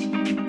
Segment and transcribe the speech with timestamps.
[0.00, 0.47] thank you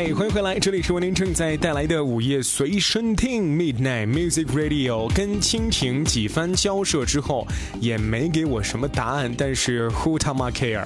[0.00, 5.06] 欢迎回来，这里是为您正在带来的午夜随身听 Midnight Music Radio。
[5.14, 7.46] 跟蜻蜓几番交涉之后，
[7.80, 10.82] 也没给我什么答案，但是 Who 他妈 care？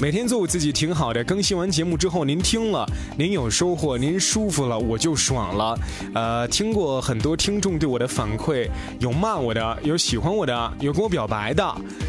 [0.00, 1.22] 每天做我自己挺好的。
[1.22, 2.84] 更新完节目之后，您听了，
[3.16, 5.78] 您有收获，您舒服了，我就爽了。
[6.12, 11.64] 呃，听过很多听众对我的反馈，有骂我的，有喜欢我的，有跟我表白的，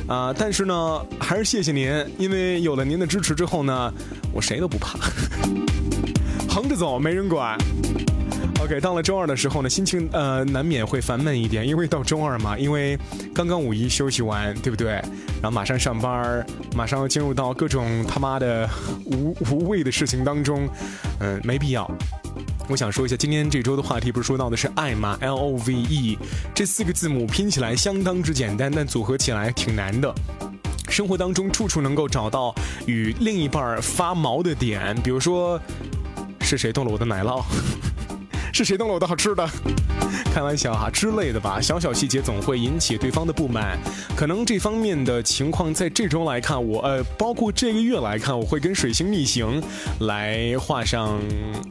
[0.07, 1.87] 啊，但是呢，还是谢谢您，
[2.18, 3.93] 因为有了您的支持之后呢，
[4.33, 4.97] 我谁都不怕。
[6.68, 7.57] 着走，没人管。
[8.60, 12.98] OK，到了周二的时候呢，心情呃难免会烦闷一点，因为到周二嘛，因为
[13.34, 14.93] 刚刚五一休息完，对不对？
[15.42, 16.46] 然后马上上班，
[16.76, 18.68] 马上要进入到各种他妈的
[19.06, 20.68] 无 无谓的事情当中，
[21.20, 21.90] 嗯，没必要。
[22.68, 26.18] 我想说一下，今天这周的话题不是说到的是爱吗？L O V E
[26.56, 30.14] 这四个字母拼起来相当之简单，但组合起来挺难的。
[30.90, 32.54] 生活当中处处能够找到
[32.88, 35.62] 与另一半发毛的点，比如说。
[36.50, 37.44] 是谁动了我的奶酪？
[38.53, 39.45] 是谁动了我的好吃的？
[40.33, 43.78] 开玩笑哈之类的吧，小小细节总会引起对方的不满。
[44.16, 49.61] 可能这方面的情况在这周来看，我呃，包括这个月来看，我会跟水星逆行
[50.02, 51.19] 来画上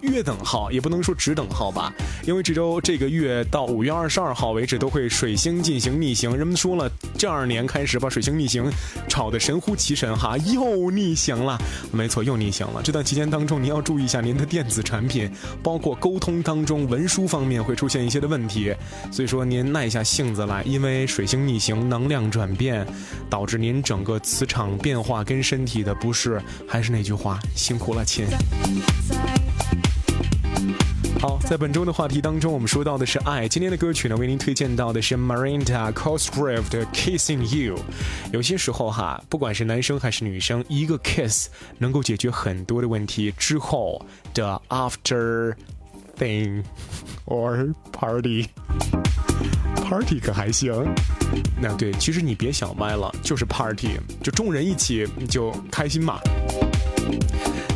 [0.02, 1.92] 月等号，也不能说直等号吧。
[2.26, 6.36] 因为这周这个月到五月二十二号为止都会水星进行逆行。
[6.36, 8.68] 人们说了，这二年开始把水星逆行
[9.06, 11.56] 炒得神乎其神哈，又逆行了。
[11.92, 12.82] 没错，又逆行了。
[12.82, 15.30] 这段期间当中，您要注意一下您的电子产品，
[15.62, 18.55] 包括沟通当中文书方面会出现一些的问题。
[19.10, 22.86] 所以说您耐下性子来，因为水星逆行，能量转变，
[23.28, 26.40] 导致您整个磁场变化跟身体的不适。
[26.66, 28.26] 还是那句话，辛苦了，亲。
[31.18, 33.48] 好，在本周的话题当中，我们说到的是爱。
[33.48, 37.78] 今天的歌曲呢，为您推荐到的是 Marinda Cosgrave 的 Kissing You。
[38.32, 41.48] 有些时候哈，不管是男生还是女生，一个 kiss
[41.78, 43.32] 能够解决很多的问题。
[43.38, 44.04] 之后
[44.34, 45.54] 的 After。
[46.16, 46.62] Thing
[47.26, 48.46] or party
[49.88, 50.72] party 可还行？
[51.60, 53.90] 那对，其实你别想歪了，就是 party，
[54.22, 56.18] 就众人一起就开心嘛。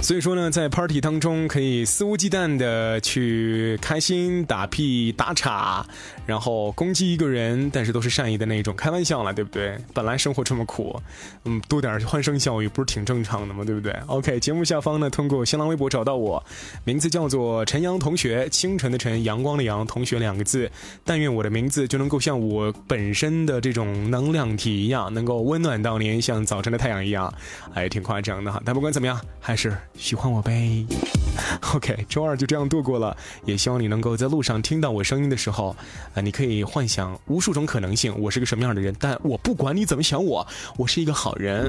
[0.03, 5.87] 所以说呢，在 party 当中可以肆无忌惮的去开心打屁打岔，
[6.27, 9.77] 然后攻击一个人，但是都是善意的那种，开玩笑了，对不对？
[9.93, 11.01] 本来生活这么苦，
[11.45, 13.63] 嗯，多点欢声笑语不是挺正常的吗？
[13.63, 16.43] 对不对？OK，节目下方呢，通过新浪微博找到我，
[16.83, 20.69] 名字叫做陈阳同学，清晨的晨，阳光的阳，同学两个字。
[21.05, 27.33] 但愿我的名字就能够像我本身的这种能量体一样，能够温暖到您，像早晨的太阳一样，
[27.75, 28.61] 哎挺夸张的哈。
[28.65, 29.77] 但不管怎么样，还是。
[29.97, 30.87] 喜欢我呗，
[31.75, 33.17] OK，周二就这样度过了。
[33.45, 35.77] 也希望你能够在路上听到我声音的时候，
[36.15, 38.95] 啊，你可以幻想无数种可能性，我是个什么样的人。
[38.99, 41.69] 但我不管你怎么想我，我是一个好人，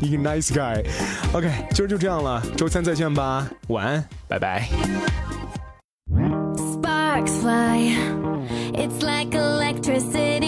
[0.00, 0.84] 一个 nice guy。
[1.32, 4.68] OK，今儿就这样了，周三再见吧，晚安，拜拜。
[9.64, 10.42] I'm kissing